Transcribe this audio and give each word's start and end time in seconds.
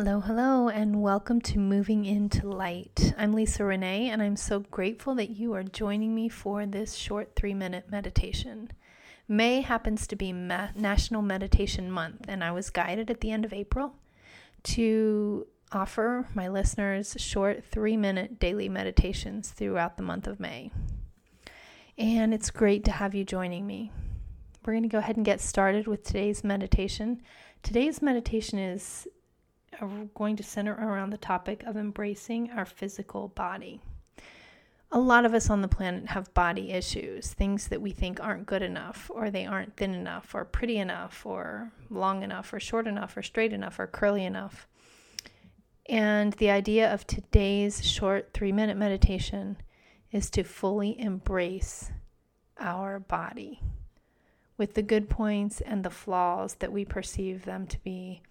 Hello, 0.00 0.20
hello, 0.20 0.68
and 0.68 1.02
welcome 1.02 1.40
to 1.40 1.58
Moving 1.58 2.04
into 2.04 2.48
Light. 2.48 3.12
I'm 3.18 3.32
Lisa 3.32 3.64
Renee, 3.64 4.10
and 4.10 4.22
I'm 4.22 4.36
so 4.36 4.60
grateful 4.60 5.16
that 5.16 5.30
you 5.30 5.54
are 5.54 5.64
joining 5.64 6.14
me 6.14 6.28
for 6.28 6.66
this 6.66 6.94
short 6.94 7.34
three 7.34 7.52
minute 7.52 7.90
meditation. 7.90 8.70
May 9.26 9.60
happens 9.60 10.06
to 10.06 10.14
be 10.14 10.32
Ma- 10.32 10.68
National 10.76 11.20
Meditation 11.20 11.90
Month, 11.90 12.26
and 12.28 12.44
I 12.44 12.52
was 12.52 12.70
guided 12.70 13.10
at 13.10 13.20
the 13.20 13.32
end 13.32 13.44
of 13.44 13.52
April 13.52 13.96
to 14.62 15.48
offer 15.72 16.28
my 16.32 16.46
listeners 16.46 17.16
short 17.18 17.64
three 17.64 17.96
minute 17.96 18.38
daily 18.38 18.68
meditations 18.68 19.50
throughout 19.50 19.96
the 19.96 20.04
month 20.04 20.28
of 20.28 20.38
May. 20.38 20.70
And 21.98 22.32
it's 22.32 22.52
great 22.52 22.84
to 22.84 22.92
have 22.92 23.16
you 23.16 23.24
joining 23.24 23.66
me. 23.66 23.90
We're 24.64 24.74
going 24.74 24.84
to 24.84 24.88
go 24.88 24.98
ahead 24.98 25.16
and 25.16 25.26
get 25.26 25.40
started 25.40 25.88
with 25.88 26.04
today's 26.04 26.44
meditation. 26.44 27.20
Today's 27.64 28.00
meditation 28.00 28.60
is 28.60 29.08
going 30.14 30.36
to 30.36 30.42
center 30.42 30.74
around 30.74 31.10
the 31.10 31.18
topic 31.18 31.62
of 31.64 31.76
embracing 31.76 32.50
our 32.50 32.64
physical 32.64 33.28
body. 33.28 33.80
A 34.90 34.98
lot 34.98 35.26
of 35.26 35.34
us 35.34 35.50
on 35.50 35.60
the 35.60 35.68
planet 35.68 36.06
have 36.06 36.32
body 36.32 36.72
issues, 36.72 37.34
things 37.34 37.68
that 37.68 37.82
we 37.82 37.90
think 37.90 38.20
aren't 38.20 38.46
good 38.46 38.62
enough, 38.62 39.10
or 39.12 39.30
they 39.30 39.44
aren't 39.44 39.76
thin 39.76 39.94
enough, 39.94 40.34
or 40.34 40.46
pretty 40.46 40.78
enough, 40.78 41.26
or 41.26 41.72
long 41.90 42.22
enough, 42.22 42.52
or 42.52 42.60
short 42.60 42.86
enough, 42.86 43.16
or 43.16 43.22
straight 43.22 43.52
enough, 43.52 43.78
or 43.78 43.86
curly 43.86 44.24
enough. 44.24 44.66
And 45.86 46.32
the 46.34 46.50
idea 46.50 46.92
of 46.92 47.06
today's 47.06 47.84
short 47.84 48.30
three 48.32 48.52
minute 48.52 48.76
meditation 48.76 49.58
is 50.10 50.30
to 50.30 50.42
fully 50.42 50.98
embrace 50.98 51.90
our 52.58 52.98
body 52.98 53.60
with 54.56 54.74
the 54.74 54.82
good 54.82 55.08
points 55.08 55.60
and 55.60 55.84
the 55.84 55.90
flaws 55.90 56.54
that 56.56 56.72
we 56.72 56.84
perceive 56.84 57.44
them 57.44 57.66
to 57.66 57.78
be 57.80 58.22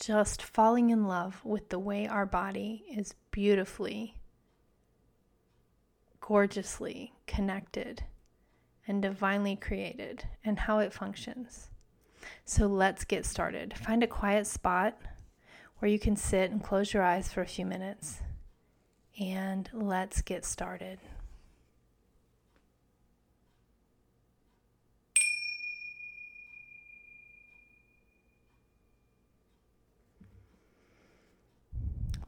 just 0.00 0.42
falling 0.42 0.90
in 0.90 1.06
love 1.06 1.44
with 1.44 1.68
the 1.68 1.78
way 1.78 2.06
our 2.06 2.26
body 2.26 2.84
is 2.90 3.14
beautifully, 3.30 4.14
gorgeously 6.20 7.12
connected 7.26 8.04
and 8.86 9.02
divinely 9.02 9.56
created 9.56 10.24
and 10.44 10.58
how 10.60 10.78
it 10.78 10.92
functions. 10.92 11.70
So 12.44 12.66
let's 12.66 13.04
get 13.04 13.26
started. 13.26 13.74
Find 13.76 14.02
a 14.02 14.08
quiet 14.08 14.46
spot 14.46 14.96
where 15.78 15.90
you 15.90 15.98
can 15.98 16.16
sit 16.16 16.50
and 16.50 16.62
close 16.62 16.92
your 16.92 17.02
eyes 17.02 17.32
for 17.32 17.42
a 17.42 17.46
few 17.46 17.66
minutes. 17.66 18.20
And 19.18 19.68
let's 19.72 20.22
get 20.22 20.44
started. 20.44 20.98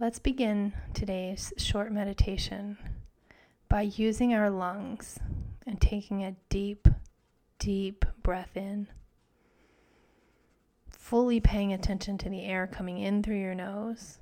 Let's 0.00 0.20
begin 0.20 0.74
today's 0.94 1.52
short 1.56 1.90
meditation 1.90 2.78
by 3.68 3.80
using 3.80 4.32
our 4.32 4.48
lungs 4.48 5.18
and 5.66 5.80
taking 5.80 6.22
a 6.22 6.36
deep, 6.48 6.86
deep 7.58 8.04
breath 8.22 8.56
in, 8.56 8.86
fully 10.88 11.40
paying 11.40 11.72
attention 11.72 12.16
to 12.18 12.28
the 12.28 12.44
air 12.44 12.68
coming 12.68 12.98
in 12.98 13.24
through 13.24 13.40
your 13.40 13.56
nose, 13.56 14.18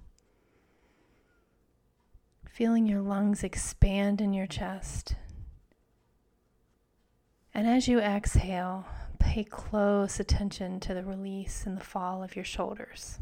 feeling 2.49 2.87
your 2.87 3.03
lungs 3.03 3.45
expand 3.45 4.23
in 4.23 4.33
your 4.33 4.47
chest. 4.47 5.15
And 7.53 7.67
as 7.67 7.87
you 7.87 8.01
exhale, 8.01 8.87
pay 9.19 9.45
close 9.45 10.19
attention 10.19 10.81
to 10.81 10.95
the 10.95 11.05
release 11.05 11.65
and 11.67 11.77
the 11.77 11.85
fall 11.85 12.23
of 12.23 12.35
your 12.35 12.47
shoulders. 12.47 13.19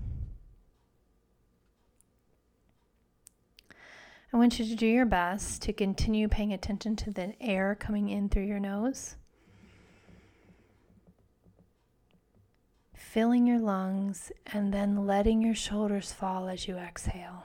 I 4.34 4.36
want 4.36 4.58
you 4.58 4.66
to 4.66 4.74
do 4.74 4.88
your 4.88 5.06
best 5.06 5.62
to 5.62 5.72
continue 5.72 6.26
paying 6.26 6.52
attention 6.52 6.96
to 6.96 7.12
the 7.12 7.40
air 7.40 7.76
coming 7.78 8.08
in 8.08 8.28
through 8.28 8.46
your 8.46 8.58
nose, 8.58 9.14
filling 12.96 13.46
your 13.46 13.60
lungs, 13.60 14.32
and 14.44 14.74
then 14.74 15.06
letting 15.06 15.40
your 15.40 15.54
shoulders 15.54 16.12
fall 16.12 16.48
as 16.48 16.66
you 16.66 16.76
exhale. 16.76 17.44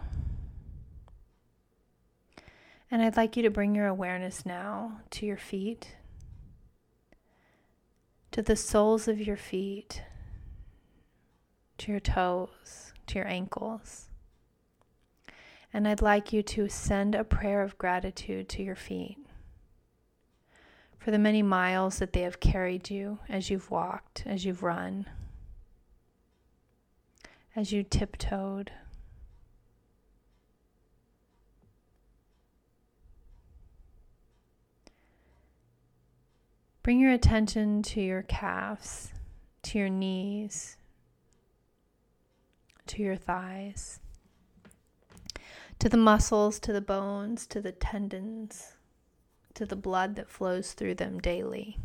And 2.90 3.04
I'd 3.04 3.18
like 3.18 3.38
you 3.38 3.44
to 3.44 3.52
bring 3.52 3.76
your 3.76 3.86
awareness 3.86 4.44
now 4.44 5.02
to 5.12 5.28
your 5.28 5.38
feet, 5.38 5.96
to 8.32 8.42
the 8.42 8.56
soles 8.56 9.08
of 9.08 9.22
your 9.22 9.38
feet, 9.38 10.02
to 11.78 11.92
your 11.92 12.02
toes, 12.02 12.94
to 13.06 13.20
your 13.20 13.28
ankles. 13.28 14.09
And 15.72 15.88
I'd 15.88 16.02
like 16.02 16.34
you 16.34 16.42
to 16.44 16.68
send 16.68 17.14
a 17.14 17.24
prayer 17.24 17.62
of 17.62 17.78
gratitude 17.78 18.50
to 18.50 18.64
your 18.64 18.76
feet 18.76 19.18
for 20.98 21.12
the 21.12 21.20
many 21.20 21.42
miles 21.42 22.00
that 22.00 22.14
they 22.14 22.22
have 22.22 22.40
carried 22.40 22.90
you 22.90 23.20
as 23.30 23.50
you've 23.50 23.72
walked, 23.72 24.24
as 24.26 24.46
you've 24.46 24.64
run, 24.64 25.06
as 27.56 27.72
you 27.72 27.84
tiptoed. 27.84 28.72
Bring 36.82 37.00
your 37.00 37.12
attention 37.12 37.84
to 37.84 38.02
your 38.02 38.24
calves, 38.24 39.14
to 39.62 39.78
your 39.78 39.90
knees, 39.90 40.78
to 42.88 43.04
your 43.04 43.16
thighs 43.16 44.00
to 45.80 45.88
the 45.88 45.98
muscles, 45.98 46.60
to 46.60 46.74
the 46.74 46.82
bones, 46.82 47.48
to 47.48 47.62
the 47.62 47.72
tendons, 47.72 48.74
to 49.54 49.66
the 49.66 49.78
blood 49.78 50.16
that 50.18 50.30
flows 50.30 50.74
through 50.74 50.96
them 50.96 51.20
daily. 51.20 51.78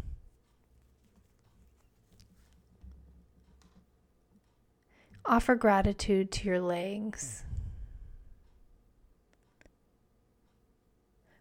Offer 5.24 5.54
gratitude 5.54 6.30
to 6.32 6.48
your 6.48 6.60
legs 6.60 7.44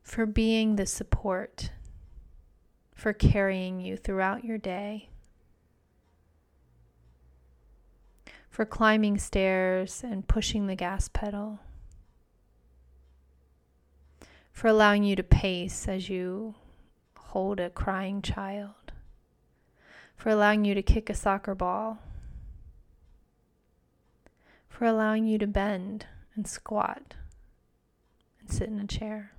for 0.03 0.25
being 0.27 0.75
the 0.75 0.85
support, 0.85 1.71
for 2.93 3.13
carrying 3.13 3.81
you 3.81 3.97
throughout 3.97 4.45
your 4.45 4.59
day, 4.59 5.09
for 8.47 8.63
climbing 8.63 9.17
stairs 9.17 10.03
and 10.05 10.27
pushing 10.27 10.67
the 10.67 10.75
gas 10.75 11.09
pedal 11.09 11.59
for 14.63 14.69
allowing 14.69 15.03
you 15.03 15.13
to 15.13 15.23
pace 15.23 15.89
as 15.89 16.07
you 16.07 16.55
hold 17.17 17.59
a 17.59 17.69
crying 17.69 18.21
child, 18.21 18.93
for 20.15 20.29
allowing 20.29 20.63
you 20.63 20.73
to 20.73 20.81
kick 20.81 21.09
a 21.09 21.13
soccer 21.13 21.53
ball, 21.53 21.97
for 24.69 24.85
allowing 24.85 25.27
you 25.27 25.37
to 25.37 25.45
bend 25.45 26.05
and 26.33 26.47
squat 26.47 27.15
and 28.39 28.49
sit 28.49 28.69
in 28.69 28.79
a 28.79 28.87
chair. 28.87 29.33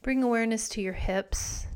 Bring 0.00 0.22
awareness 0.22 0.70
to 0.70 0.80
your 0.80 0.94
hips, 0.94 1.66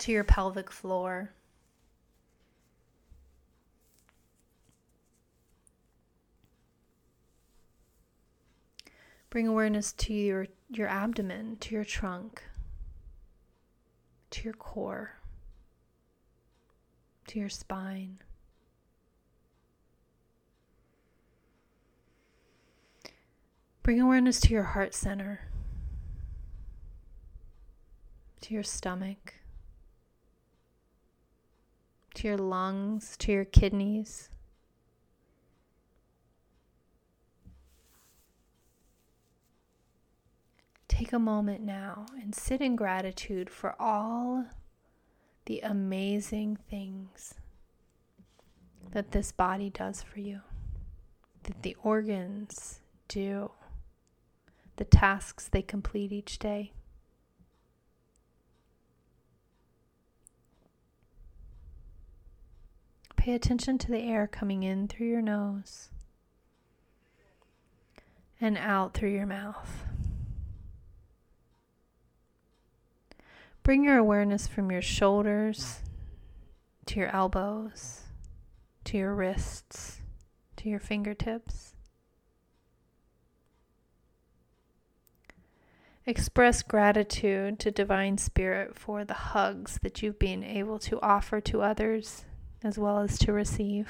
to 0.00 0.12
your 0.12 0.24
pelvic 0.24 0.70
floor. 0.70 1.32
Bring 9.32 9.48
awareness 9.48 9.94
to 9.94 10.12
your, 10.12 10.46
your 10.68 10.88
abdomen, 10.88 11.56
to 11.60 11.74
your 11.74 11.86
trunk, 11.86 12.42
to 14.28 14.44
your 14.44 14.52
core, 14.52 15.16
to 17.28 17.38
your 17.38 17.48
spine. 17.48 18.18
Bring 23.82 24.02
awareness 24.02 24.38
to 24.40 24.52
your 24.52 24.64
heart 24.64 24.92
center, 24.92 25.48
to 28.42 28.52
your 28.52 28.62
stomach, 28.62 29.36
to 32.16 32.28
your 32.28 32.36
lungs, 32.36 33.16
to 33.16 33.32
your 33.32 33.46
kidneys. 33.46 34.28
Take 40.92 41.14
a 41.14 41.18
moment 41.18 41.62
now 41.62 42.04
and 42.20 42.34
sit 42.34 42.60
in 42.60 42.76
gratitude 42.76 43.48
for 43.48 43.74
all 43.80 44.44
the 45.46 45.58
amazing 45.60 46.58
things 46.68 47.32
that 48.90 49.12
this 49.12 49.32
body 49.32 49.70
does 49.70 50.02
for 50.02 50.20
you, 50.20 50.42
that 51.44 51.62
the 51.62 51.74
organs 51.82 52.80
do, 53.08 53.50
the 54.76 54.84
tasks 54.84 55.48
they 55.48 55.62
complete 55.62 56.12
each 56.12 56.38
day. 56.38 56.72
Pay 63.16 63.32
attention 63.32 63.78
to 63.78 63.90
the 63.90 64.00
air 64.00 64.26
coming 64.26 64.62
in 64.62 64.88
through 64.88 65.06
your 65.06 65.22
nose 65.22 65.88
and 68.38 68.58
out 68.58 68.92
through 68.92 69.12
your 69.12 69.26
mouth. 69.26 69.86
Bring 73.62 73.84
your 73.84 73.98
awareness 73.98 74.48
from 74.48 74.72
your 74.72 74.82
shoulders 74.82 75.82
to 76.86 76.98
your 76.98 77.14
elbows, 77.14 78.00
to 78.84 78.98
your 78.98 79.14
wrists, 79.14 80.00
to 80.56 80.68
your 80.68 80.80
fingertips. 80.80 81.74
Express 86.04 86.62
gratitude 86.62 87.60
to 87.60 87.70
Divine 87.70 88.18
Spirit 88.18 88.76
for 88.76 89.04
the 89.04 89.14
hugs 89.14 89.78
that 89.82 90.02
you've 90.02 90.18
been 90.18 90.42
able 90.42 90.80
to 90.80 91.00
offer 91.00 91.40
to 91.42 91.62
others 91.62 92.24
as 92.64 92.76
well 92.76 92.98
as 92.98 93.16
to 93.18 93.32
receive. 93.32 93.88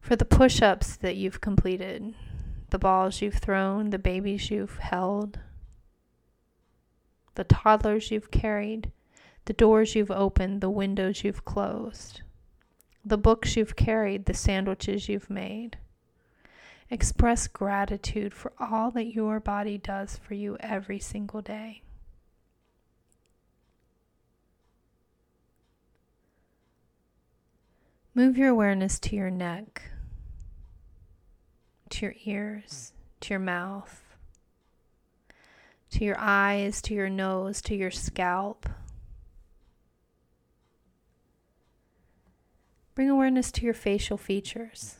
For 0.00 0.16
the 0.16 0.24
push 0.24 0.62
ups 0.62 0.96
that 0.96 1.16
you've 1.16 1.42
completed, 1.42 2.14
the 2.70 2.78
balls 2.78 3.20
you've 3.20 3.34
thrown, 3.34 3.90
the 3.90 3.98
babies 3.98 4.50
you've 4.50 4.78
held, 4.78 5.38
the 7.34 7.44
toddlers 7.44 8.10
you've 8.10 8.30
carried, 8.30 8.90
the 9.46 9.52
doors 9.52 9.94
you've 9.94 10.10
opened, 10.10 10.60
the 10.60 10.70
windows 10.70 11.24
you've 11.24 11.44
closed, 11.44 12.22
the 13.04 13.18
books 13.18 13.56
you've 13.56 13.76
carried, 13.76 14.26
the 14.26 14.34
sandwiches 14.34 15.08
you've 15.08 15.30
made. 15.30 15.78
Express 16.90 17.48
gratitude 17.48 18.34
for 18.34 18.52
all 18.60 18.90
that 18.90 19.14
your 19.14 19.40
body 19.40 19.78
does 19.78 20.18
for 20.18 20.34
you 20.34 20.56
every 20.60 20.98
single 20.98 21.40
day. 21.40 21.82
Move 28.14 28.36
your 28.36 28.50
awareness 28.50 28.98
to 28.98 29.16
your 29.16 29.30
neck, 29.30 29.90
to 31.88 32.04
your 32.04 32.14
ears, 32.26 32.92
to 33.20 33.30
your 33.30 33.40
mouth, 33.40 34.11
to 35.92 36.04
your 36.04 36.16
eyes, 36.18 36.80
to 36.82 36.94
your 36.94 37.10
nose, 37.10 37.60
to 37.62 37.74
your 37.74 37.90
scalp. 37.90 38.68
Bring 42.94 43.10
awareness 43.10 43.52
to 43.52 43.64
your 43.64 43.74
facial 43.74 44.16
features. 44.16 44.96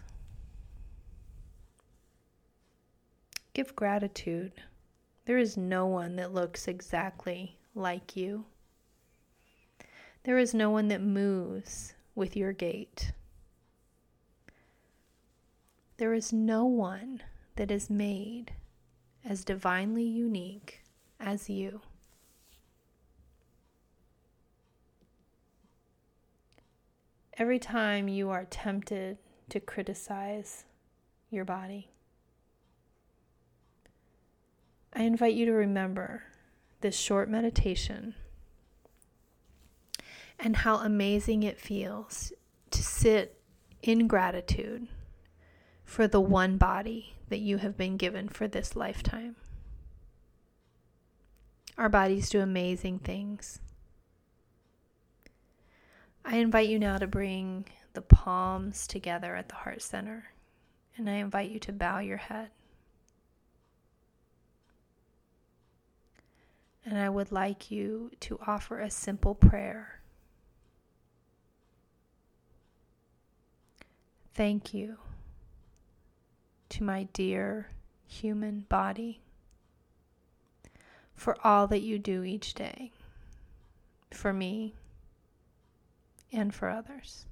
Give 3.54 3.74
gratitude. 3.74 4.52
There 5.24 5.38
is 5.38 5.56
no 5.56 5.86
one 5.86 6.16
that 6.16 6.32
looks 6.32 6.68
exactly 6.68 7.58
like 7.74 8.16
you. 8.16 8.46
There 10.24 10.38
is 10.38 10.54
no 10.54 10.70
one 10.70 10.88
that 10.88 11.02
moves 11.02 11.94
with 12.14 12.36
your 12.36 12.52
gait. 12.52 13.12
There 15.96 16.14
is 16.14 16.32
no 16.32 16.64
one 16.64 17.22
that 17.56 17.70
is 17.70 17.88
made 17.88 18.52
as 19.24 19.44
divinely 19.44 20.04
unique 20.04 20.81
as 21.22 21.48
you. 21.48 21.80
Every 27.38 27.58
time 27.58 28.08
you 28.08 28.28
are 28.30 28.44
tempted 28.44 29.16
to 29.48 29.60
criticize 29.60 30.64
your 31.30 31.44
body, 31.44 31.88
I 34.92 35.04
invite 35.04 35.34
you 35.34 35.46
to 35.46 35.52
remember 35.52 36.24
this 36.82 36.96
short 36.96 37.30
meditation 37.30 38.14
and 40.38 40.56
how 40.56 40.76
amazing 40.76 41.42
it 41.42 41.58
feels 41.58 42.32
to 42.70 42.82
sit 42.82 43.40
in 43.82 44.06
gratitude 44.06 44.88
for 45.84 46.06
the 46.06 46.20
one 46.20 46.58
body 46.58 47.14
that 47.28 47.38
you 47.38 47.58
have 47.58 47.76
been 47.76 47.96
given 47.96 48.28
for 48.28 48.46
this 48.46 48.76
lifetime. 48.76 49.36
Our 51.78 51.88
bodies 51.88 52.28
do 52.28 52.40
amazing 52.40 52.98
things. 52.98 53.60
I 56.24 56.36
invite 56.36 56.68
you 56.68 56.78
now 56.78 56.98
to 56.98 57.06
bring 57.06 57.66
the 57.94 58.02
palms 58.02 58.86
together 58.86 59.34
at 59.34 59.48
the 59.48 59.54
heart 59.54 59.82
center, 59.82 60.32
and 60.96 61.08
I 61.08 61.14
invite 61.14 61.50
you 61.50 61.58
to 61.60 61.72
bow 61.72 61.98
your 61.98 62.18
head. 62.18 62.50
And 66.84 66.98
I 66.98 67.08
would 67.08 67.32
like 67.32 67.70
you 67.70 68.10
to 68.20 68.38
offer 68.46 68.80
a 68.80 68.90
simple 68.90 69.34
prayer. 69.34 70.00
Thank 74.34 74.74
you 74.74 74.98
to 76.70 76.82
my 76.82 77.04
dear 77.12 77.68
human 78.06 78.60
body 78.68 79.20
for 81.22 81.36
all 81.44 81.68
that 81.68 81.82
you 81.82 82.00
do 82.00 82.24
each 82.24 82.52
day 82.52 82.90
for 84.10 84.32
me 84.32 84.74
and 86.32 86.52
for 86.52 86.68
others. 86.68 87.26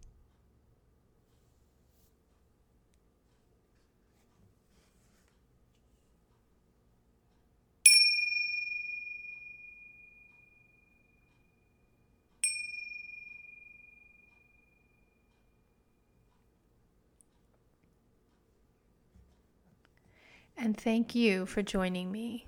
And 20.56 20.78
thank 20.78 21.16
you 21.16 21.44
for 21.44 21.62
joining 21.62 22.12
me 22.12 22.46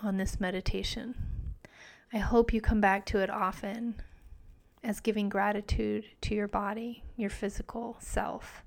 on 0.00 0.16
this 0.16 0.40
meditation. 0.40 1.14
I 2.12 2.18
hope 2.18 2.52
you 2.52 2.60
come 2.60 2.80
back 2.80 3.06
to 3.06 3.20
it 3.20 3.30
often, 3.30 3.96
as 4.84 5.00
giving 5.00 5.28
gratitude 5.28 6.04
to 6.22 6.34
your 6.34 6.48
body, 6.48 7.04
your 7.16 7.30
physical 7.30 7.96
self, 8.00 8.62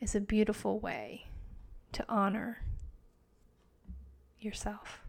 is 0.00 0.14
a 0.14 0.20
beautiful 0.20 0.78
way 0.80 1.26
to 1.92 2.04
honor 2.08 2.62
yourself. 4.40 5.02